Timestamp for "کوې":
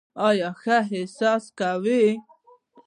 1.59-2.03